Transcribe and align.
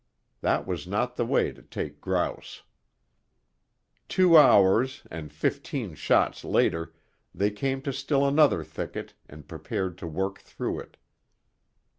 That 0.39 0.65
was 0.65 0.87
not 0.87 1.15
the 1.15 1.27
way 1.27 1.51
to 1.51 1.61
take 1.61 2.01
grouse. 2.01 2.63
Two 4.07 4.35
hours 4.35 5.03
and 5.11 5.31
fifteen 5.31 5.93
shots 5.93 6.43
later, 6.43 6.95
they 7.35 7.51
came 7.51 7.83
to 7.83 7.93
still 7.93 8.27
another 8.27 8.63
thicket 8.63 9.13
and 9.29 9.47
prepared 9.47 9.99
to 9.99 10.07
work 10.07 10.39
through 10.39 10.79
it. 10.79 10.97